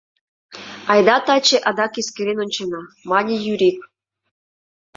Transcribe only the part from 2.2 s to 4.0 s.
ончена,— мане Юрик.